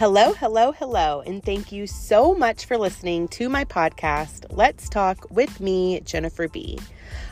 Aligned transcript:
Hello, 0.00 0.32
hello, 0.32 0.70
hello, 0.70 1.24
and 1.26 1.42
thank 1.42 1.72
you 1.72 1.88
so 1.88 2.32
much 2.32 2.66
for 2.66 2.78
listening 2.78 3.26
to 3.30 3.48
my 3.48 3.64
podcast, 3.64 4.44
Let's 4.48 4.88
Talk 4.88 5.26
with 5.28 5.60
me, 5.60 5.98
Jennifer 6.04 6.46
B. 6.46 6.78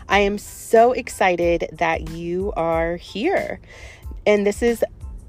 I 0.08 0.18
am 0.18 0.36
so 0.36 0.90
excited 0.90 1.68
that 1.70 2.10
you 2.10 2.52
are 2.56 2.96
here. 2.96 3.60
And 4.26 4.44
this 4.44 4.64
is 4.64 4.84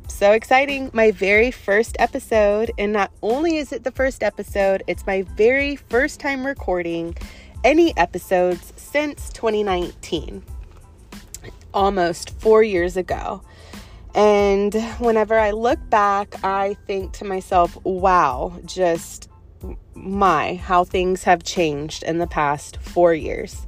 so 0.08 0.32
exciting. 0.32 0.90
My 0.94 1.12
very 1.12 1.52
first 1.52 1.96
episode. 2.00 2.72
And 2.80 2.92
not 2.92 3.12
only 3.22 3.58
is 3.58 3.72
it 3.72 3.84
the 3.84 3.92
first 3.92 4.24
episode, 4.24 4.82
it's 4.88 5.06
my 5.06 5.22
very 5.22 5.76
first 5.76 6.20
time 6.20 6.44
recording 6.44 7.16
any 7.64 7.96
episodes 7.98 8.74
since 8.78 9.30
2019, 9.30 10.42
almost 11.72 12.32
four 12.40 12.64
years 12.64 12.98
ago. 12.98 13.44
And 14.18 14.74
whenever 14.98 15.38
I 15.38 15.52
look 15.52 15.80
back, 15.92 16.44
I 16.44 16.74
think 16.88 17.14
to 17.14 17.24
myself, 17.24 17.78
wow, 17.86 18.60
just 18.66 19.30
my, 19.94 20.56
how 20.56 20.84
things 20.84 21.24
have 21.24 21.44
changed 21.44 22.02
in 22.02 22.18
the 22.18 22.26
past 22.26 22.78
four 22.78 23.14
years. 23.14 23.68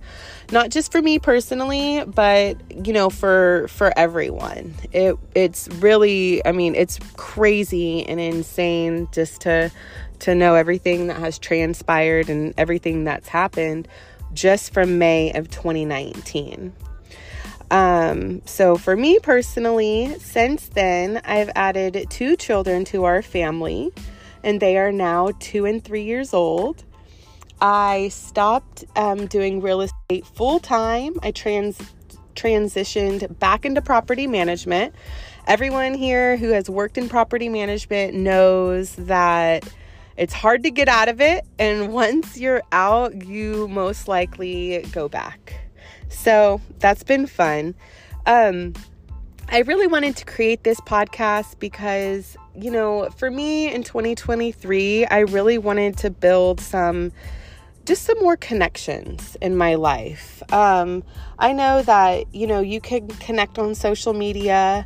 Not 0.51 0.71
just 0.71 0.91
for 0.91 1.03
me 1.03 1.19
personally, 1.19 2.03
but 2.03 2.57
you 2.83 2.93
know, 2.93 3.11
for 3.11 3.67
for 3.67 3.93
everyone. 3.95 4.73
It 4.91 5.17
it's 5.35 5.67
really, 5.75 6.43
I 6.43 6.51
mean, 6.51 6.73
it's 6.73 6.97
crazy 7.15 8.03
and 8.07 8.19
insane 8.19 9.07
just 9.11 9.41
to 9.41 9.71
to 10.19 10.33
know 10.33 10.55
everything 10.55 11.07
that 11.07 11.17
has 11.17 11.37
transpired 11.37 12.27
and 12.27 12.55
everything 12.57 13.03
that's 13.03 13.27
happened 13.27 13.87
just 14.33 14.73
from 14.73 14.97
May 14.97 15.31
of 15.33 15.51
2019. 15.51 16.73
Um, 17.71 18.41
so 18.45 18.77
for 18.77 18.95
me 18.95 19.19
personally, 19.19 20.15
since 20.19 20.67
then, 20.69 21.21
I've 21.23 21.51
added 21.55 22.07
two 22.09 22.35
children 22.35 22.85
to 22.85 23.03
our 23.03 23.21
family, 23.21 23.91
and 24.43 24.59
they 24.59 24.77
are 24.77 24.91
now 24.91 25.31
two 25.39 25.65
and 25.65 25.83
three 25.83 26.03
years 26.03 26.33
old. 26.33 26.83
I 27.61 28.07
stopped 28.09 28.85
um, 28.95 29.27
doing 29.27 29.61
real 29.61 29.81
estate 29.81 30.25
full 30.25 30.59
time. 30.59 31.15
I 31.21 31.31
trans 31.31 31.77
transitioned 32.35 33.37
back 33.39 33.65
into 33.65 33.81
property 33.81 34.25
management. 34.25 34.95
Everyone 35.45 35.93
here 35.93 36.37
who 36.37 36.49
has 36.49 36.69
worked 36.69 36.97
in 36.97 37.09
property 37.09 37.49
management 37.49 38.13
knows 38.13 38.95
that 38.95 39.67
it's 40.15 40.33
hard 40.33 40.63
to 40.63 40.71
get 40.71 40.87
out 40.87 41.09
of 41.09 41.21
it, 41.21 41.45
and 41.57 41.93
once 41.93 42.37
you're 42.37 42.63
out, 42.71 43.25
you 43.25 43.67
most 43.67 44.07
likely 44.07 44.85
go 44.91 45.09
back. 45.09 45.58
So 46.19 46.59
that's 46.79 47.03
been 47.03 47.27
fun. 47.27 47.75
Um, 48.25 48.73
I 49.47 49.59
really 49.59 49.87
wanted 49.87 50.17
to 50.17 50.25
create 50.25 50.63
this 50.63 50.79
podcast 50.81 51.57
because, 51.59 52.35
you 52.55 52.69
know, 52.69 53.09
for 53.17 53.31
me 53.31 53.73
in 53.73 53.83
2023, 53.83 55.05
I 55.05 55.19
really 55.19 55.57
wanted 55.57 55.97
to 55.99 56.09
build 56.09 56.59
some 56.59 57.13
just 57.85 58.03
some 58.03 58.19
more 58.19 58.35
connections 58.35 59.37
in 59.41 59.55
my 59.55 59.75
life. 59.75 60.43
Um, 60.53 61.03
I 61.39 61.53
know 61.53 61.81
that, 61.83 62.25
you 62.35 62.45
know, 62.45 62.59
you 62.59 62.81
can 62.81 63.07
connect 63.07 63.57
on 63.57 63.73
social 63.73 64.13
media 64.13 64.85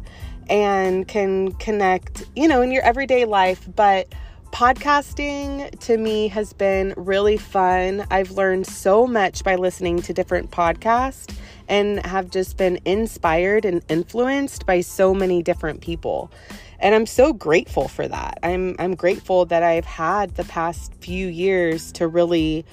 and 0.50 1.06
can 1.08 1.52
connect, 1.54 2.26
you 2.36 2.48
know, 2.48 2.62
in 2.62 2.72
your 2.72 2.84
everyday 2.84 3.26
life, 3.26 3.68
but 3.76 4.14
podcasting 4.54 5.78
to 5.80 5.98
me 5.98 6.28
has 6.28 6.54
been 6.54 6.94
really 6.96 7.38
fun. 7.38 8.06
I've 8.12 8.30
learned 8.30 8.68
so 8.68 9.08
much 9.08 9.44
by 9.44 9.56
listening 9.56 10.04
to 10.04 10.14
different 10.14 10.52
podcasts 10.52 11.36
and 11.68 12.06
have 12.06 12.30
just 12.30 12.56
been 12.56 12.80
inspired 12.86 13.66
and 13.66 13.82
influenced 13.90 14.68
by 14.68 14.82
so 14.82 15.12
many 15.12 15.42
different 15.42 15.82
people. 15.82 16.32
And 16.78 16.94
I'm 16.94 17.08
so 17.08 17.34
grateful 17.34 17.88
for 17.88 18.08
that. 18.08 18.38
I'm 18.44 18.76
I'm 18.78 18.94
grateful 18.94 19.46
that 19.46 19.64
I've 19.64 19.86
had 19.86 20.36
the 20.36 20.44
past 20.44 20.94
few 21.02 21.28
years 21.28 21.92
to 21.94 22.08
really 22.08 22.64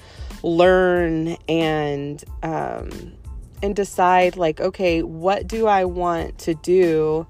learn 0.43 1.35
and 1.49 2.23
um 2.43 2.91
and 3.63 3.75
decide 3.75 4.37
like 4.37 4.61
okay, 4.61 5.01
what 5.01 5.47
do 5.47 5.65
I 5.65 5.85
want 5.85 6.37
to 6.39 6.53
do 6.53 7.25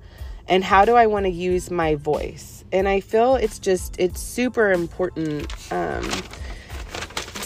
and 0.45 0.61
how 0.61 0.83
do 0.83 0.95
I 0.95 1.07
want 1.07 1.25
to 1.25 1.31
use 1.31 1.71
my 1.71 1.95
voice? 1.95 2.60
And 2.71 2.87
I 2.87 2.99
feel 2.99 3.35
it's 3.35 3.59
just 3.59 3.99
it's 3.99 4.19
super 4.19 4.71
important 4.71 5.51
um, 5.71 6.09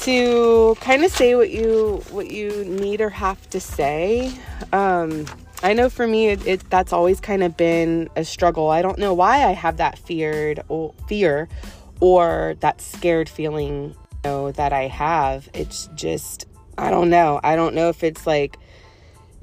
to 0.01 0.75
kind 0.81 1.03
of 1.03 1.11
say 1.11 1.35
what 1.35 1.49
you 1.49 2.03
what 2.11 2.29
you 2.31 2.63
need 2.65 3.01
or 3.01 3.09
have 3.09 3.49
to 3.49 3.59
say. 3.59 4.31
Um, 4.71 5.25
I 5.63 5.73
know 5.73 5.89
for 5.89 6.07
me, 6.07 6.27
it, 6.27 6.45
it 6.45 6.69
that's 6.69 6.93
always 6.93 7.19
kind 7.19 7.43
of 7.43 7.57
been 7.57 8.09
a 8.15 8.23
struggle. 8.23 8.69
I 8.69 8.81
don't 8.81 8.99
know 8.99 9.13
why 9.13 9.45
I 9.45 9.51
have 9.51 9.77
that 9.77 9.97
feared 9.97 10.61
or 10.67 10.93
fear 11.07 11.49
or 11.99 12.55
that 12.59 12.81
scared 12.81 13.29
feeling 13.29 13.95
you 14.23 14.31
know, 14.31 14.51
that 14.51 14.73
I 14.73 14.87
have. 14.87 15.49
It's 15.53 15.89
just 15.95 16.47
I 16.77 16.91
don't 16.91 17.09
know. 17.09 17.39
I 17.43 17.55
don't 17.55 17.73
know 17.73 17.89
if 17.89 18.03
it's 18.03 18.27
like 18.27 18.57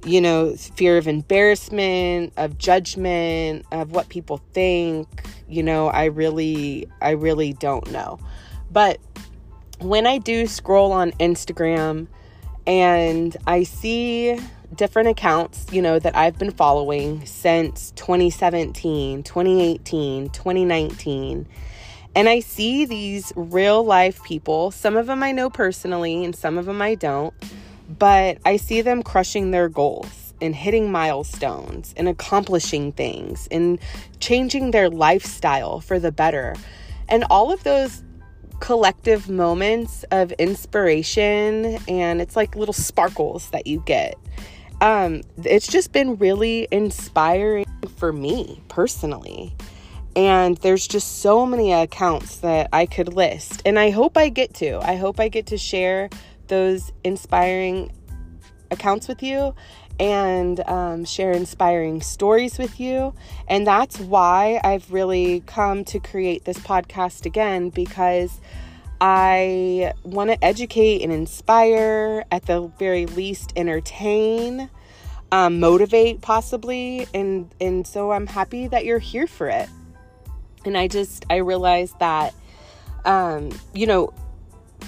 you 0.04 0.20
know, 0.20 0.54
fear 0.56 0.98
of 0.98 1.06
embarrassment, 1.06 2.32
of 2.36 2.58
judgment, 2.58 3.64
of 3.70 3.92
what 3.92 4.08
people 4.08 4.38
think. 4.52 5.21
You 5.48 5.62
know, 5.62 5.88
I 5.88 6.06
really, 6.06 6.86
I 7.00 7.10
really 7.10 7.52
don't 7.54 7.90
know. 7.90 8.18
But 8.70 8.98
when 9.80 10.06
I 10.06 10.18
do 10.18 10.46
scroll 10.46 10.92
on 10.92 11.12
Instagram 11.12 12.06
and 12.66 13.36
I 13.46 13.64
see 13.64 14.38
different 14.74 15.08
accounts, 15.08 15.66
you 15.72 15.82
know, 15.82 15.98
that 15.98 16.16
I've 16.16 16.38
been 16.38 16.52
following 16.52 17.26
since 17.26 17.90
2017, 17.92 19.22
2018, 19.22 20.30
2019, 20.30 21.46
and 22.14 22.28
I 22.28 22.40
see 22.40 22.84
these 22.84 23.32
real 23.36 23.84
life 23.84 24.22
people, 24.22 24.70
some 24.70 24.96
of 24.96 25.06
them 25.06 25.22
I 25.22 25.32
know 25.32 25.50
personally 25.50 26.24
and 26.24 26.34
some 26.34 26.58
of 26.58 26.66
them 26.66 26.80
I 26.80 26.94
don't 26.94 27.34
but 27.98 28.38
I 28.44 28.56
see 28.56 28.80
them 28.80 29.02
crushing 29.02 29.50
their 29.50 29.68
goals 29.68 30.21
and 30.42 30.54
hitting 30.54 30.90
milestones 30.90 31.94
and 31.96 32.08
accomplishing 32.08 32.92
things 32.92 33.48
and 33.50 33.78
changing 34.20 34.72
their 34.72 34.90
lifestyle 34.90 35.80
for 35.80 35.98
the 35.98 36.12
better. 36.12 36.54
And 37.08 37.24
all 37.30 37.52
of 37.52 37.62
those 37.64 38.02
collective 38.60 39.28
moments 39.28 40.04
of 40.12 40.30
inspiration 40.32 41.78
and 41.88 42.20
it's 42.20 42.36
like 42.36 42.54
little 42.54 42.72
sparkles 42.72 43.50
that 43.50 43.66
you 43.66 43.82
get. 43.86 44.16
Um, 44.80 45.22
it's 45.44 45.66
just 45.66 45.92
been 45.92 46.16
really 46.16 46.68
inspiring 46.70 47.66
for 47.96 48.12
me 48.12 48.62
personally. 48.68 49.54
And 50.14 50.58
there's 50.58 50.86
just 50.86 51.20
so 51.20 51.46
many 51.46 51.72
accounts 51.72 52.38
that 52.38 52.68
I 52.72 52.86
could 52.86 53.14
list. 53.14 53.62
And 53.64 53.78
I 53.78 53.90
hope 53.90 54.16
I 54.16 54.28
get 54.28 54.54
to. 54.54 54.78
I 54.80 54.96
hope 54.96 55.18
I 55.18 55.28
get 55.28 55.46
to 55.46 55.58
share 55.58 56.10
those 56.48 56.92
inspiring 57.02 57.90
accounts 58.70 59.08
with 59.08 59.22
you 59.22 59.54
and 59.98 60.60
um, 60.68 61.04
share 61.04 61.32
inspiring 61.32 62.00
stories 62.00 62.58
with 62.58 62.80
you. 62.80 63.14
And 63.48 63.66
that's 63.66 63.98
why 63.98 64.60
I've 64.64 64.92
really 64.92 65.42
come 65.46 65.84
to 65.86 66.00
create 66.00 66.44
this 66.44 66.58
podcast 66.58 67.26
again 67.26 67.70
because 67.70 68.40
I 69.00 69.92
want 70.04 70.30
to 70.30 70.44
educate 70.44 71.02
and 71.02 71.12
inspire, 71.12 72.24
at 72.30 72.46
the 72.46 72.70
very 72.78 73.06
least, 73.06 73.52
entertain. 73.56 74.70
Um, 75.32 75.60
motivate 75.60 76.20
possibly 76.20 77.06
and 77.14 77.50
and 77.58 77.86
so 77.86 78.12
i'm 78.12 78.26
happy 78.26 78.66
that 78.66 78.84
you're 78.84 78.98
here 78.98 79.26
for 79.26 79.48
it 79.48 79.66
and 80.66 80.76
i 80.76 80.88
just 80.88 81.24
i 81.30 81.36
realized 81.36 81.98
that 82.00 82.34
um, 83.06 83.48
you 83.72 83.86
know 83.86 84.12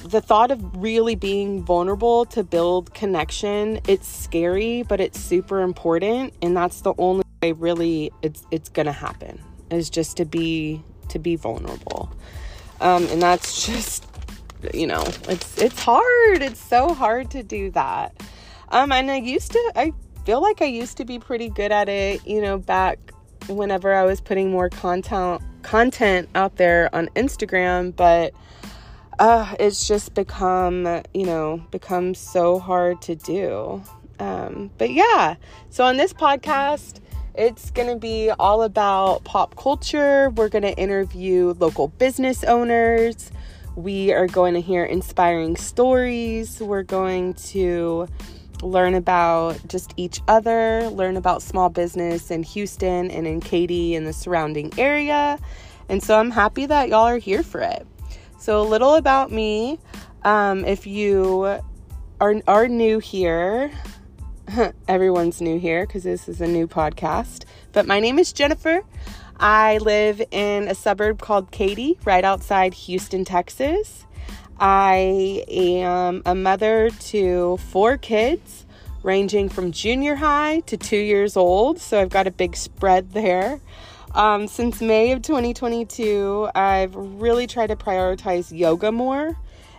the 0.02 0.20
thought 0.20 0.50
of 0.50 0.60
really 0.76 1.14
being 1.14 1.62
vulnerable 1.62 2.24
to 2.26 2.42
build 2.42 2.92
connection 2.94 3.80
it's 3.88 4.06
scary 4.06 4.82
but 4.82 5.00
it's 5.00 5.18
super 5.18 5.60
important 5.60 6.32
and 6.42 6.56
that's 6.56 6.82
the 6.82 6.94
only 6.98 7.24
way 7.42 7.52
really 7.52 8.12
it's 8.22 8.44
it's 8.50 8.68
gonna 8.68 8.92
happen 8.92 9.40
is 9.70 9.90
just 9.90 10.16
to 10.16 10.24
be 10.24 10.82
to 11.08 11.18
be 11.18 11.36
vulnerable. 11.36 12.10
Um, 12.80 13.06
and 13.08 13.20
that's 13.20 13.66
just 13.66 14.06
you 14.72 14.86
know 14.86 15.02
it's 15.28 15.58
it's 15.58 15.80
hard. 15.80 16.42
It's 16.42 16.60
so 16.60 16.94
hard 16.94 17.30
to 17.32 17.42
do 17.42 17.70
that. 17.72 18.14
Um 18.70 18.92
and 18.92 19.10
i 19.10 19.16
used 19.16 19.52
to 19.52 19.72
i 19.76 19.92
feel 20.24 20.40
like 20.40 20.62
i 20.62 20.64
used 20.64 20.96
to 20.96 21.04
be 21.04 21.18
pretty 21.18 21.50
good 21.50 21.70
at 21.70 21.88
it 21.88 22.26
you 22.26 22.40
know 22.40 22.58
back 22.58 22.98
whenever 23.46 23.94
i 23.94 24.02
was 24.02 24.22
putting 24.22 24.50
more 24.50 24.70
content 24.70 25.42
content 25.62 26.28
out 26.34 26.56
there 26.56 26.92
on 26.94 27.06
instagram 27.10 27.94
but 27.94 28.32
uh, 29.18 29.54
it's 29.60 29.86
just 29.86 30.14
become, 30.14 31.02
you 31.12 31.26
know, 31.26 31.64
become 31.70 32.14
so 32.14 32.58
hard 32.58 33.00
to 33.02 33.14
do. 33.14 33.82
Um, 34.18 34.70
but 34.78 34.90
yeah, 34.90 35.36
so 35.70 35.84
on 35.84 35.96
this 35.96 36.12
podcast, 36.12 37.00
it's 37.34 37.70
going 37.72 37.88
to 37.88 37.96
be 37.96 38.30
all 38.30 38.62
about 38.62 39.24
pop 39.24 39.56
culture. 39.56 40.30
We're 40.30 40.48
going 40.48 40.62
to 40.62 40.76
interview 40.76 41.54
local 41.58 41.88
business 41.88 42.44
owners. 42.44 43.32
We 43.76 44.12
are 44.12 44.28
going 44.28 44.54
to 44.54 44.60
hear 44.60 44.84
inspiring 44.84 45.56
stories. 45.56 46.60
We're 46.60 46.84
going 46.84 47.34
to 47.34 48.06
learn 48.62 48.94
about 48.94 49.66
just 49.66 49.92
each 49.96 50.20
other, 50.28 50.88
learn 50.90 51.16
about 51.16 51.42
small 51.42 51.68
business 51.68 52.30
in 52.30 52.44
Houston 52.44 53.10
and 53.10 53.26
in 53.26 53.40
Katy 53.40 53.96
and 53.96 54.06
the 54.06 54.12
surrounding 54.12 54.72
area. 54.78 55.38
And 55.88 56.02
so 56.02 56.18
I'm 56.18 56.30
happy 56.30 56.66
that 56.66 56.88
y'all 56.88 57.06
are 57.06 57.18
here 57.18 57.42
for 57.42 57.60
it. 57.60 57.86
So, 58.44 58.60
a 58.60 58.68
little 58.68 58.96
about 58.96 59.32
me. 59.32 59.78
Um, 60.22 60.66
if 60.66 60.86
you 60.86 61.58
are, 62.20 62.42
are 62.46 62.68
new 62.68 62.98
here, 62.98 63.70
everyone's 64.86 65.40
new 65.40 65.58
here 65.58 65.86
because 65.86 66.02
this 66.02 66.28
is 66.28 66.42
a 66.42 66.46
new 66.46 66.68
podcast. 66.68 67.46
But 67.72 67.86
my 67.86 68.00
name 68.00 68.18
is 68.18 68.34
Jennifer. 68.34 68.82
I 69.40 69.78
live 69.78 70.20
in 70.30 70.68
a 70.68 70.74
suburb 70.74 71.22
called 71.22 71.52
Katy, 71.52 71.98
right 72.04 72.22
outside 72.22 72.74
Houston, 72.74 73.24
Texas. 73.24 74.04
I 74.60 75.46
am 75.48 76.20
a 76.26 76.34
mother 76.34 76.90
to 76.90 77.56
four 77.56 77.96
kids, 77.96 78.66
ranging 79.02 79.48
from 79.48 79.72
junior 79.72 80.16
high 80.16 80.60
to 80.66 80.76
two 80.76 80.98
years 80.98 81.38
old. 81.38 81.78
So 81.78 81.98
I've 81.98 82.10
got 82.10 82.26
a 82.26 82.30
big 82.30 82.56
spread 82.56 83.12
there. 83.12 83.62
Um, 84.14 84.46
since 84.46 84.80
May 84.80 85.10
of 85.10 85.22
2022, 85.22 86.48
I've 86.54 86.94
really 86.94 87.48
tried 87.48 87.68
to 87.68 87.76
prioritize 87.76 88.56
yoga 88.56 88.92
more 88.92 89.36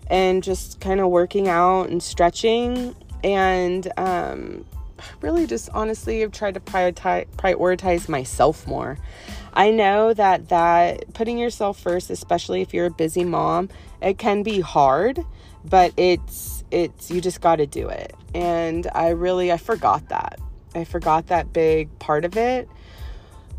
and 0.07 0.43
just 0.43 0.81
kind 0.81 0.99
of 0.99 1.09
working 1.09 1.47
out 1.47 1.89
and 1.89 2.03
stretching. 2.03 2.95
And 3.23 3.91
um, 3.97 4.65
really 5.21 5.47
just 5.47 5.69
honestly 5.73 6.23
I've 6.23 6.31
tried 6.31 6.55
to 6.55 6.59
prioritize, 6.59 7.27
prioritize 7.37 8.09
myself 8.09 8.67
more. 8.67 8.97
I 9.53 9.71
know 9.71 10.13
that 10.13 10.49
that 10.49 11.13
putting 11.13 11.37
yourself 11.37 11.79
first, 11.79 12.09
especially 12.09 12.61
if 12.61 12.73
you're 12.73 12.87
a 12.87 12.91
busy 12.91 13.23
mom, 13.23 13.69
it 14.01 14.17
can 14.17 14.43
be 14.43 14.59
hard, 14.59 15.19
but 15.63 15.93
it's 15.95 16.63
it's 16.71 17.09
you 17.09 17.21
just 17.21 17.39
got 17.39 17.57
to 17.57 17.65
do 17.65 17.87
it. 17.87 18.13
And 18.33 18.87
I 18.93 19.09
really 19.09 19.51
I 19.51 19.57
forgot 19.57 20.09
that. 20.09 20.39
I 20.73 20.83
forgot 20.83 21.27
that 21.27 21.53
big 21.53 21.97
part 21.99 22.25
of 22.25 22.35
it. 22.35 22.67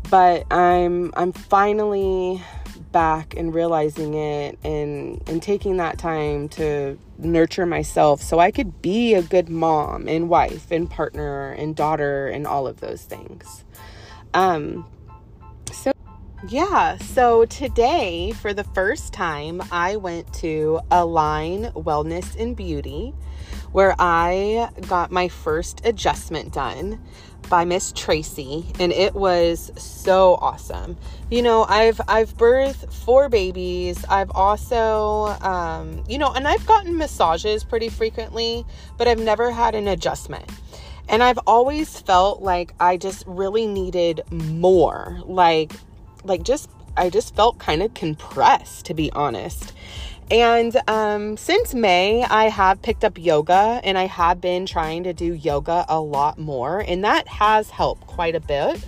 But 0.09 0.51
I'm 0.51 1.11
I'm 1.15 1.33
finally 1.33 2.41
back 2.91 3.35
and 3.35 3.53
realizing 3.53 4.13
it 4.13 4.57
and 4.63 5.21
and 5.27 5.41
taking 5.41 5.77
that 5.77 5.97
time 5.97 6.47
to 6.49 6.97
nurture 7.17 7.65
myself 7.65 8.21
so 8.21 8.39
I 8.39 8.51
could 8.51 8.81
be 8.81 9.13
a 9.13 9.21
good 9.21 9.49
mom 9.49 10.07
and 10.07 10.29
wife 10.29 10.71
and 10.71 10.89
partner 10.89 11.51
and 11.51 11.75
daughter 11.75 12.27
and 12.27 12.47
all 12.47 12.67
of 12.67 12.79
those 12.79 13.03
things. 13.03 13.65
Um 14.33 14.85
so 15.71 15.91
yeah, 16.47 16.97
so 16.97 17.45
today 17.45 18.31
for 18.31 18.53
the 18.53 18.63
first 18.63 19.11
time 19.11 19.61
I 19.71 19.97
went 19.97 20.31
to 20.35 20.79
Align 20.89 21.65
Wellness 21.73 22.39
and 22.39 22.55
Beauty 22.55 23.13
where 23.71 23.95
I 23.99 24.69
got 24.87 25.11
my 25.11 25.27
first 25.27 25.81
adjustment 25.85 26.53
done 26.53 26.99
by 27.49 27.65
Miss 27.65 27.91
Tracy 27.93 28.65
and 28.79 28.91
it 28.91 29.13
was 29.13 29.71
so 29.77 30.35
awesome. 30.41 30.97
You 31.29 31.41
know, 31.41 31.63
I've 31.63 31.99
I've 32.07 32.35
birthed 32.35 32.91
four 32.91 33.29
babies. 33.29 34.03
I've 34.09 34.31
also 34.31 35.37
um, 35.41 36.03
you 36.07 36.17
know, 36.17 36.31
and 36.33 36.47
I've 36.47 36.65
gotten 36.65 36.97
massages 36.97 37.63
pretty 37.63 37.89
frequently, 37.89 38.65
but 38.97 39.07
I've 39.07 39.19
never 39.19 39.51
had 39.51 39.75
an 39.75 39.87
adjustment. 39.87 40.49
And 41.09 41.23
I've 41.23 41.39
always 41.47 41.99
felt 41.99 42.41
like 42.41 42.73
I 42.79 42.97
just 42.97 43.23
really 43.27 43.65
needed 43.65 44.21
more. 44.31 45.19
Like 45.25 45.73
like 46.23 46.43
just 46.43 46.69
I 46.97 47.09
just 47.09 47.35
felt 47.35 47.59
kind 47.59 47.81
of 47.81 47.93
compressed 47.93 48.85
to 48.87 48.93
be 48.93 49.11
honest. 49.11 49.73
And 50.29 50.75
um, 50.89 51.37
since 51.37 51.73
May, 51.73 52.23
I 52.23 52.49
have 52.49 52.81
picked 52.81 53.05
up 53.05 53.17
yoga 53.17 53.79
and 53.83 53.97
I 53.97 54.07
have 54.07 54.41
been 54.41 54.65
trying 54.65 55.03
to 55.05 55.13
do 55.13 55.33
yoga 55.33 55.85
a 55.87 56.01
lot 56.01 56.37
more, 56.37 56.79
and 56.79 57.03
that 57.05 57.27
has 57.29 57.69
helped 57.69 58.07
quite 58.07 58.35
a 58.35 58.41
bit. 58.41 58.85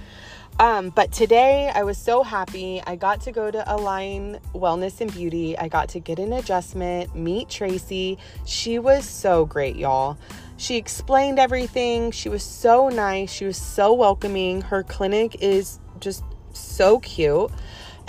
Um, 0.60 0.90
but 0.90 1.14
today 1.14 1.72
I 1.74 1.84
was 1.84 1.98
so 1.98 2.22
happy. 2.24 2.82
I 2.86 2.98
got 2.98 3.22
to 3.22 3.32
go 3.32 3.50
to 3.50 3.74
Align 3.74 4.40
Wellness 4.54 5.00
and 5.00 5.10
Beauty. 5.14 5.58
I 5.58 5.70
got 5.70 5.88
to 5.90 6.02
get 6.02 6.20
an 6.20 6.34
adjustment, 6.34 7.16
meet 7.16 7.48
Tracy. 7.48 8.18
She 8.46 8.78
was 8.78 9.08
so 9.08 9.46
great, 9.46 9.78
y'all. 9.78 10.18
She 10.58 10.76
explained 10.76 11.40
everything. 11.40 12.12
She 12.12 12.28
was 12.28 12.44
so 12.44 12.90
nice. 12.90 13.32
She 13.32 13.46
was 13.46 13.56
so 13.56 13.94
welcoming. 13.94 14.60
Her 14.60 14.84
clinic 14.84 15.42
is 15.42 15.80
just 16.02 16.26
so 16.52 17.00
cute 17.00 17.50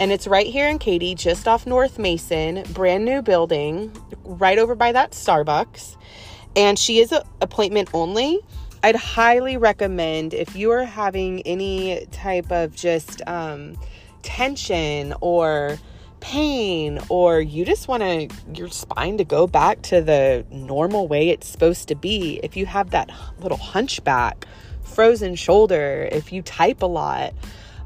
and 0.01 0.11
it's 0.11 0.27
right 0.27 0.47
here 0.47 0.67
in 0.67 0.79
Katy, 0.79 1.15
just 1.15 1.47
off 1.47 1.67
North 1.67 1.99
Mason, 1.99 2.65
brand 2.73 3.05
new 3.05 3.21
building, 3.21 3.95
right 4.25 4.59
over 4.59 4.75
by 4.75 4.93
that 4.93 5.13
Starbucks. 5.13 5.97
And 6.57 6.79
she 6.79 7.01
is 7.01 7.15
appointment 7.43 7.91
only. 7.93 8.41
I'd 8.83 8.97
highly 8.97 9.59
recommend 9.59 10.33
if 10.33 10.57
you 10.57 10.71
are 10.71 10.85
having 10.85 11.43
any 11.43 12.07
type 12.13 12.51
of 12.51 12.75
just 12.75 13.21
um, 13.27 13.77
tension 14.23 15.13
or 15.21 15.79
pain, 16.21 16.99
or 17.11 17.39
you 17.39 17.67
just 17.67 17.87
want 17.87 18.03
to 18.03 18.29
your 18.55 18.69
spine 18.69 19.19
to 19.19 19.25
go 19.25 19.47
back 19.47 19.83
to 19.83 20.01
the 20.01 20.47
normal 20.51 21.09
way 21.09 21.29
it's 21.29 21.47
supposed 21.47 21.89
to 21.89 21.95
be. 21.95 22.41
If 22.43 22.57
you 22.57 22.65
have 22.65 22.91
that 22.91 23.11
little 23.39 23.59
hunchback, 23.59 24.47
frozen 24.83 25.35
shoulder, 25.35 26.09
if 26.11 26.33
you 26.33 26.41
type 26.41 26.81
a 26.81 26.87
lot 26.87 27.35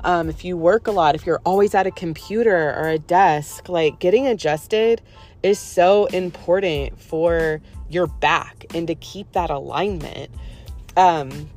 um, 0.05 0.29
if 0.29 0.45
you 0.45 0.56
work 0.56 0.87
a 0.87 0.93
lot, 0.93 1.15
if 1.15 1.27
you're 1.27 1.41
always 1.45 1.75
at 1.75 1.87
a 1.87 1.91
computer 1.91 2.75
or 2.75 2.89
a 2.89 2.99
desk, 2.99 3.69
like 3.69 3.99
getting 3.99 4.27
adjusted 4.27 5.01
is 5.43 5.59
so 5.59 6.06
important 6.06 7.01
for 7.01 7.61
your 7.89 8.06
back 8.06 8.67
and 8.75 8.87
to 8.87 8.95
keep 8.95 9.33
that 9.33 9.51
alignment. 9.51 10.31
Um, 10.97 11.51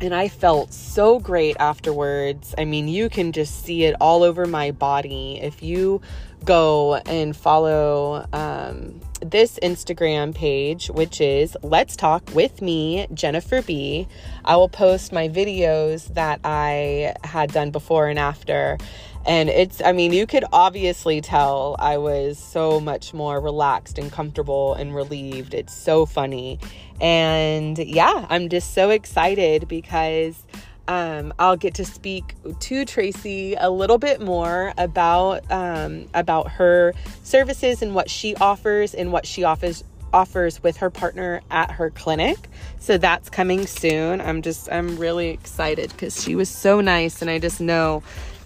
and 0.00 0.14
I 0.14 0.28
felt 0.28 0.72
so 0.72 1.18
great 1.18 1.56
afterwards. 1.58 2.54
I 2.58 2.64
mean, 2.64 2.88
you 2.88 3.08
can 3.08 3.32
just 3.32 3.64
see 3.64 3.84
it 3.84 3.96
all 4.00 4.22
over 4.22 4.46
my 4.46 4.70
body. 4.70 5.38
If 5.42 5.62
you 5.62 6.00
go 6.44 6.96
and 7.06 7.34
follow 7.36 8.26
um, 8.32 9.00
this 9.20 9.58
Instagram 9.62 10.34
page, 10.34 10.88
which 10.88 11.20
is 11.20 11.56
Let's 11.62 11.96
Talk 11.96 12.22
with 12.34 12.60
me, 12.60 13.06
Jennifer 13.14 13.62
B. 13.62 14.06
I 14.44 14.56
will 14.56 14.68
post 14.68 15.12
my 15.12 15.28
videos 15.28 16.12
that 16.14 16.40
I 16.44 17.14
had 17.24 17.52
done 17.52 17.70
before 17.70 18.08
and 18.08 18.18
after. 18.18 18.78
And 19.26 19.48
it's, 19.48 19.82
I 19.84 19.92
mean, 19.92 20.12
you 20.12 20.26
could 20.26 20.44
obviously 20.52 21.20
tell 21.20 21.74
I 21.80 21.98
was 21.98 22.38
so 22.38 22.78
much 22.78 23.12
more 23.12 23.40
relaxed 23.40 23.98
and 23.98 24.10
comfortable 24.12 24.74
and 24.74 24.94
relieved. 24.94 25.52
It's 25.52 25.74
so 25.74 26.06
funny. 26.06 26.60
And 27.00 27.76
yeah, 27.78 28.26
I'm 28.30 28.48
just 28.48 28.72
so 28.72 28.90
excited 28.90 29.66
because 29.66 30.44
um, 30.88 31.34
I'll 31.38 31.56
get 31.56 31.74
to 31.74 31.84
speak 31.84 32.34
to 32.60 32.84
Tracy 32.84 33.54
a 33.54 33.70
little 33.70 33.98
bit 33.98 34.20
more 34.20 34.72
about 34.78 35.50
um, 35.50 36.06
about 36.14 36.50
her 36.52 36.94
services 37.24 37.82
and 37.82 37.94
what 37.94 38.08
she 38.08 38.36
offers 38.36 38.94
and 38.94 39.12
what 39.12 39.26
she 39.26 39.42
offers 39.42 39.82
offers 40.12 40.62
with 40.62 40.76
her 40.76 40.88
partner 40.88 41.40
at 41.50 41.72
her 41.72 41.90
clinic. 41.90 42.48
So 42.78 42.96
that's 42.98 43.28
coming 43.28 43.66
soon. 43.66 44.20
I'm 44.20 44.42
just 44.42 44.70
I'm 44.70 44.96
really 44.96 45.30
excited 45.30 45.90
because 45.90 46.22
she 46.22 46.34
was 46.36 46.48
so 46.48 46.80
nice, 46.80 47.20
and 47.20 47.30
I 47.30 47.38
just 47.38 47.60
know 47.60 48.02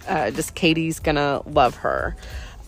uh, 0.07 0.31
just 0.31 0.55
Katy's 0.55 0.99
gonna 0.99 1.41
love 1.45 1.75
her. 1.75 2.15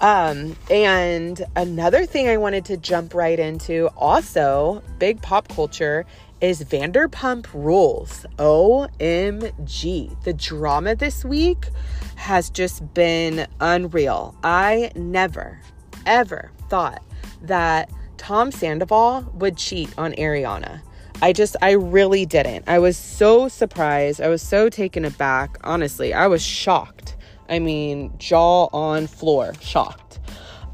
Um, 0.02 0.58
and 0.70 1.46
another 1.56 2.06
thing 2.06 2.28
I 2.28 2.36
wanted 2.36 2.66
to 2.66 2.78
jump 2.78 3.14
right 3.14 3.40
into, 3.40 3.88
also 3.96 4.84
big 5.00 5.22
pop 5.22 5.48
culture, 5.48 6.06
is 6.42 6.62
Vanderpump 6.62 7.48
Rules. 7.54 8.26
OMG. 8.38 10.24
The 10.24 10.34
drama 10.34 10.96
this 10.96 11.24
week 11.24 11.68
has 12.16 12.50
just 12.50 12.94
been 12.94 13.48
unreal. 13.62 14.36
I 14.44 14.92
never, 14.94 15.62
ever 16.06 16.52
thought 16.70 17.02
that 17.44 17.90
Tom 18.18 18.52
Sandoval 18.52 19.22
would 19.36 19.56
cheat 19.56 19.90
on 19.98 20.12
Ariana. 20.14 20.82
I 21.22 21.32
just, 21.32 21.56
I 21.62 21.72
really 21.72 22.26
didn't. 22.26 22.68
I 22.68 22.80
was 22.80 22.98
so 22.98 23.48
surprised. 23.48 24.20
I 24.20 24.28
was 24.28 24.42
so 24.42 24.68
taken 24.68 25.06
aback. 25.06 25.58
Honestly, 25.64 26.14
I 26.14 26.28
was 26.28 26.42
shocked. 26.42 27.16
I 27.54 27.60
mean, 27.60 28.12
jaw 28.18 28.68
on 28.74 29.06
floor, 29.06 29.54
shocked. 29.62 30.20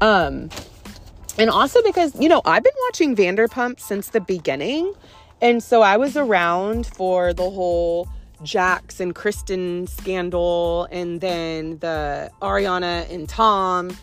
Um, 0.00 0.48
and 1.36 1.50
also 1.50 1.82
because, 1.82 2.18
you 2.18 2.26
know, 2.26 2.40
I've 2.46 2.64
been 2.64 2.72
watching 2.86 3.14
Vanderpump 3.14 3.78
since 3.78 4.08
the 4.08 4.20
beginning. 4.22 4.94
And 5.42 5.62
so 5.62 5.82
I 5.82 5.98
was 5.98 6.16
around 6.16 6.86
for 6.86 7.34
the 7.34 7.50
whole 7.50 8.08
Jax 8.42 8.98
and 8.98 9.14
Kristen 9.14 9.88
scandal, 9.88 10.88
and 10.90 11.20
then 11.20 11.78
the 11.80 12.30
Ariana 12.40 13.10
and 13.12 13.28
Tom 13.28 13.94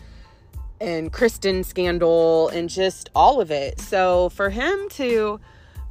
and 0.80 1.12
Kristen 1.12 1.64
scandal, 1.64 2.48
and 2.50 2.70
just 2.70 3.10
all 3.12 3.40
of 3.40 3.50
it. 3.50 3.80
So 3.80 4.28
for 4.28 4.50
him 4.50 4.88
to 4.90 5.40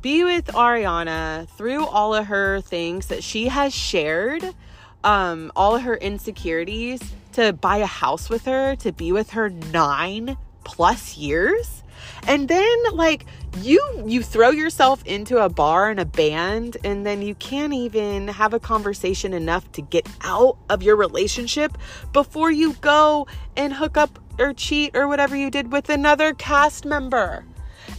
be 0.01 0.24
with 0.24 0.46
Ariana 0.48 1.50
through 1.58 1.86
all 1.86 2.15
of 2.15 2.27
her 2.27 2.62
things 2.62 3.08
that 3.08 3.24
she 3.24 3.50
has 3.50 3.74
shared, 3.74 4.56
um, 5.04 5.51
all 5.56 5.77
her 5.80 5.96
insecurities, 5.96 7.01
to 7.34 7.54
buy 7.54 7.77
a 7.77 7.86
house 7.86 8.30
with 8.30 8.46
her, 8.46 8.75
to 8.77 8.92
be 8.92 9.12
with 9.12 9.32
her 9.32 9.50
nine 9.50 10.38
plus 10.63 11.18
years. 11.18 11.84
And 12.27 12.48
then 12.48 12.77
like 12.94 13.25
you 13.62 13.82
you 14.06 14.22
throw 14.22 14.50
yourself 14.50 15.06
into 15.06 15.38
a 15.38 15.50
bar 15.50 15.89
and 15.89 16.00
a 16.00 16.06
band 16.06 16.77
and 16.84 17.06
then 17.06 17.22
you 17.22 17.36
can't 17.36 17.74
even 17.74 18.27
have 18.27 18.54
a 18.54 18.60
conversation 18.60 19.34
enough 19.34 19.72
to 19.74 19.82
get 19.82 20.08
out 20.22 20.58
of 20.70 20.84
your 20.84 20.96
relationship 20.96 21.77
before 22.12 22.51
you 22.51 22.74
go 22.74 23.27
and 23.56 23.74
hook 23.74 23.98
up 23.98 24.20
or 24.39 24.54
cheat 24.54 24.96
or 24.96 25.08
whatever 25.08 25.36
you 25.36 25.50
did 25.50 25.72
with 25.72 25.89
another 25.89 26.34
cast 26.34 26.86
member. 26.86 27.46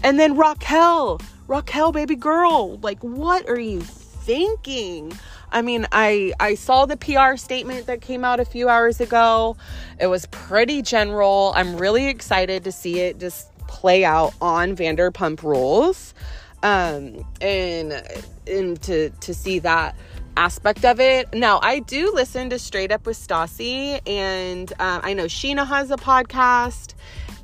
And 0.02 0.18
then 0.18 0.36
raquel 0.36 1.20
raquel 1.46 1.92
baby 1.92 2.16
girl 2.16 2.76
like 2.78 3.02
what 3.02 3.48
are 3.48 3.58
you 3.58 3.80
thinking 3.80 5.12
I 5.50 5.62
mean, 5.62 5.86
I 5.92 6.32
I 6.40 6.54
saw 6.54 6.86
the 6.86 6.96
PR 6.96 7.36
statement 7.36 7.86
that 7.86 8.00
came 8.00 8.24
out 8.24 8.40
a 8.40 8.44
few 8.44 8.68
hours 8.68 9.00
ago. 9.00 9.56
It 10.00 10.06
was 10.06 10.26
pretty 10.26 10.82
general. 10.82 11.52
I'm 11.56 11.76
really 11.76 12.06
excited 12.06 12.64
to 12.64 12.72
see 12.72 13.00
it 13.00 13.18
just 13.18 13.50
play 13.66 14.04
out 14.04 14.34
on 14.40 14.76
Vanderpump 14.76 15.42
Rules, 15.42 16.14
um, 16.62 17.24
and 17.40 18.02
and 18.46 18.80
to 18.82 19.10
to 19.10 19.34
see 19.34 19.58
that 19.60 19.94
aspect 20.36 20.84
of 20.84 21.00
it. 21.00 21.34
Now, 21.34 21.58
I 21.62 21.80
do 21.80 22.12
listen 22.14 22.50
to 22.50 22.58
Straight 22.58 22.92
Up 22.92 23.06
with 23.06 23.16
Stassi, 23.16 24.00
and 24.06 24.72
um, 24.78 25.00
I 25.02 25.12
know 25.12 25.24
Scheana 25.24 25.66
has 25.66 25.90
a 25.90 25.96
podcast. 25.96 26.94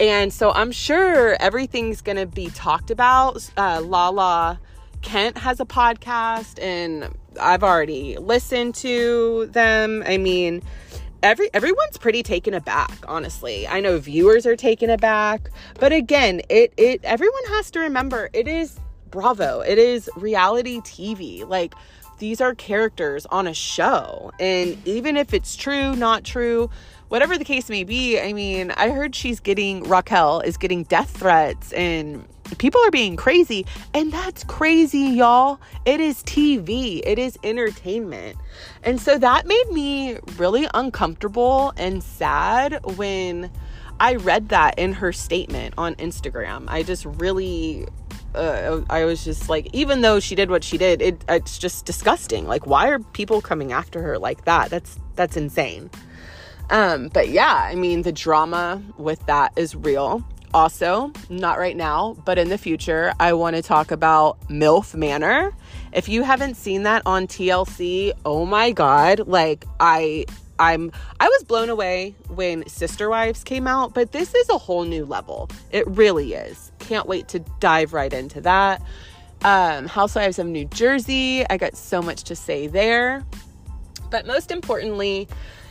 And 0.00 0.32
so 0.32 0.50
I'm 0.50 0.72
sure 0.72 1.36
everything's 1.40 2.00
going 2.00 2.16
to 2.16 2.26
be 2.26 2.50
talked 2.50 2.90
about. 2.90 3.48
Uh, 3.56 3.80
Lala 3.80 4.58
Kent 5.02 5.38
has 5.38 5.60
a 5.60 5.64
podcast, 5.64 6.60
and 6.62 7.14
I've 7.40 7.62
already 7.62 8.16
listened 8.16 8.74
to 8.76 9.46
them. 9.46 10.02
I 10.06 10.16
mean, 10.18 10.62
every 11.22 11.48
everyone's 11.54 11.96
pretty 11.96 12.22
taken 12.22 12.54
aback, 12.54 12.96
honestly. 13.08 13.66
I 13.66 13.80
know 13.80 13.98
viewers 13.98 14.46
are 14.46 14.56
taken 14.56 14.90
aback, 14.90 15.50
but 15.80 15.92
again, 15.92 16.42
it 16.48 16.72
it 16.76 17.00
everyone 17.04 17.44
has 17.48 17.70
to 17.72 17.80
remember 17.80 18.30
it 18.32 18.46
is 18.46 18.78
Bravo. 19.10 19.60
It 19.60 19.78
is 19.78 20.10
reality 20.16 20.80
TV. 20.80 21.48
Like 21.48 21.74
these 22.18 22.40
are 22.40 22.54
characters 22.54 23.26
on 23.26 23.46
a 23.46 23.54
show. 23.54 24.32
And 24.38 24.76
even 24.86 25.16
if 25.16 25.34
it's 25.34 25.56
true, 25.56 25.94
not 25.96 26.24
true, 26.24 26.70
whatever 27.08 27.38
the 27.38 27.44
case 27.44 27.68
may 27.68 27.84
be, 27.84 28.20
I 28.20 28.32
mean, 28.32 28.70
I 28.72 28.90
heard 28.90 29.14
she's 29.14 29.40
getting 29.40 29.82
Raquel 29.84 30.40
is 30.40 30.56
getting 30.56 30.84
death 30.84 31.16
threats 31.16 31.72
and 31.72 32.24
people 32.54 32.80
are 32.82 32.90
being 32.90 33.16
crazy 33.16 33.66
and 33.92 34.12
that's 34.12 34.44
crazy 34.44 35.00
y'all 35.00 35.60
it 35.84 36.00
is 36.00 36.22
tv 36.22 37.00
it 37.04 37.18
is 37.18 37.38
entertainment 37.44 38.36
and 38.82 39.00
so 39.00 39.18
that 39.18 39.46
made 39.46 39.68
me 39.70 40.18
really 40.36 40.66
uncomfortable 40.74 41.72
and 41.76 42.02
sad 42.02 42.78
when 42.96 43.50
i 44.00 44.14
read 44.16 44.48
that 44.48 44.78
in 44.78 44.92
her 44.92 45.12
statement 45.12 45.74
on 45.78 45.94
instagram 45.96 46.64
i 46.68 46.82
just 46.82 47.04
really 47.04 47.86
uh, 48.34 48.82
I 48.90 49.04
was 49.04 49.24
just 49.24 49.48
like, 49.48 49.68
even 49.72 50.00
though 50.00 50.18
she 50.18 50.34
did 50.34 50.50
what 50.50 50.64
she 50.64 50.76
did, 50.76 51.00
it, 51.00 51.24
it's 51.28 51.56
just 51.58 51.86
disgusting. 51.86 52.46
Like, 52.46 52.66
why 52.66 52.88
are 52.88 52.98
people 52.98 53.40
coming 53.40 53.72
after 53.72 54.02
her 54.02 54.18
like 54.18 54.44
that? 54.44 54.70
That's 54.70 54.98
that's 55.14 55.36
insane. 55.36 55.90
Um, 56.70 57.08
but 57.08 57.28
yeah, 57.28 57.54
I 57.54 57.74
mean, 57.74 58.02
the 58.02 58.12
drama 58.12 58.82
with 58.96 59.24
that 59.26 59.52
is 59.56 59.76
real. 59.76 60.24
Also, 60.54 61.10
not 61.28 61.58
right 61.58 61.76
now, 61.76 62.16
but 62.24 62.38
in 62.38 62.48
the 62.48 62.56
future, 62.56 63.12
I 63.18 63.32
want 63.32 63.56
to 63.56 63.62
talk 63.62 63.90
about 63.90 64.38
MILF 64.48 64.94
Manor. 64.94 65.52
If 65.92 66.08
you 66.08 66.22
haven't 66.22 66.54
seen 66.54 66.84
that 66.84 67.02
on 67.06 67.26
TLC, 67.26 68.12
oh 68.24 68.46
my 68.46 68.70
god, 68.70 69.26
like 69.26 69.64
I 69.80 70.26
I'm 70.60 70.92
I 71.18 71.26
was 71.26 71.42
blown 71.42 71.70
away 71.70 72.14
when 72.28 72.64
Sister 72.68 73.10
Wives 73.10 73.42
came 73.42 73.66
out, 73.66 73.94
but 73.94 74.12
this 74.12 74.32
is 74.32 74.48
a 74.48 74.56
whole 74.56 74.84
new 74.84 75.04
level. 75.04 75.50
It 75.72 75.88
really 75.88 76.34
is. 76.34 76.70
Can't 76.78 77.08
wait 77.08 77.26
to 77.28 77.40
dive 77.58 77.92
right 77.92 78.12
into 78.12 78.40
that. 78.42 78.80
Um, 79.42 79.88
Housewives 79.88 80.38
of 80.38 80.46
New 80.46 80.66
Jersey, 80.66 81.44
I 81.50 81.56
got 81.56 81.76
so 81.76 82.00
much 82.00 82.22
to 82.24 82.36
say 82.36 82.68
there. 82.68 83.24
But 84.08 84.24
most 84.24 84.52
importantly, 84.52 85.26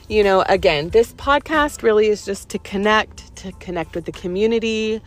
you 0.10 0.24
know, 0.24 0.44
again, 0.48 0.90
this 0.90 1.14
podcast 1.14 1.82
really 1.82 2.08
is 2.08 2.26
just 2.26 2.50
to 2.50 2.60
connect, 2.60 3.36
to 3.38 3.52
connect 3.54 3.96
with 3.96 4.06
the 4.06 4.12
community. 4.12 5.02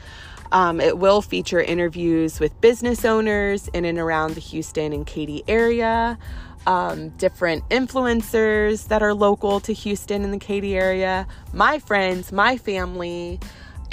Um, 0.53 0.81
it 0.81 0.99
will 0.99 1.23
feature 1.23 1.61
interviews 1.61 2.41
with 2.41 2.59
business 2.61 3.05
owners 3.05 3.69
in 3.69 3.85
and 3.85 3.99
around 3.99 4.35
the 4.35 4.41
Houston 4.41 4.93
and 4.93 5.07
Katy 5.07 5.43
area, 5.49 6.19
um, 6.67 7.11
different 7.11 7.69
influencers 7.69 8.89
that 8.89 9.03
are 9.03 9.13
local 9.13 9.61
to 9.61 9.73
Houston 9.73 10.25
and 10.25 10.33
the 10.33 10.39
Katy 10.39 10.77
area, 10.77 11.27
my 11.53 11.79
friends, 11.79 12.33
my 12.33 12.57
family. 12.57 13.41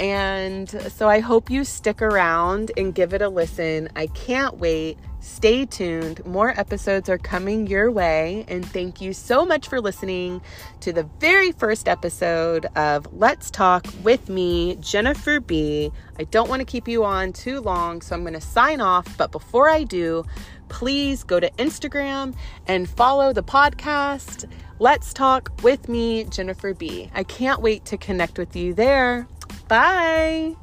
And 0.00 0.68
so 0.90 1.08
I 1.08 1.20
hope 1.20 1.50
you 1.50 1.64
stick 1.64 2.02
around 2.02 2.72
and 2.76 2.94
give 2.94 3.14
it 3.14 3.22
a 3.22 3.28
listen. 3.28 3.88
I 3.94 4.06
can't 4.08 4.58
wait 4.58 4.98
Stay 5.24 5.64
tuned. 5.64 6.24
More 6.26 6.50
episodes 6.50 7.08
are 7.08 7.16
coming 7.16 7.66
your 7.66 7.90
way. 7.90 8.44
And 8.46 8.64
thank 8.64 9.00
you 9.00 9.14
so 9.14 9.46
much 9.46 9.68
for 9.68 9.80
listening 9.80 10.42
to 10.80 10.92
the 10.92 11.04
very 11.18 11.50
first 11.50 11.88
episode 11.88 12.66
of 12.76 13.08
Let's 13.12 13.50
Talk 13.50 13.86
with 14.02 14.28
me, 14.28 14.76
Jennifer 14.76 15.40
B. 15.40 15.90
I 16.18 16.24
don't 16.24 16.50
want 16.50 16.60
to 16.60 16.66
keep 16.66 16.86
you 16.86 17.04
on 17.04 17.32
too 17.32 17.60
long, 17.60 18.02
so 18.02 18.14
I'm 18.14 18.20
going 18.20 18.34
to 18.34 18.40
sign 18.40 18.82
off. 18.82 19.16
But 19.16 19.32
before 19.32 19.70
I 19.70 19.84
do, 19.84 20.24
please 20.68 21.24
go 21.24 21.40
to 21.40 21.50
Instagram 21.52 22.34
and 22.66 22.86
follow 22.86 23.32
the 23.32 23.42
podcast. 23.42 24.44
Let's 24.78 25.14
Talk 25.14 25.50
with 25.62 25.88
me, 25.88 26.24
Jennifer 26.24 26.74
B. 26.74 27.10
I 27.14 27.22
can't 27.24 27.62
wait 27.62 27.86
to 27.86 27.96
connect 27.96 28.36
with 28.36 28.54
you 28.54 28.74
there. 28.74 29.26
Bye. 29.68 30.56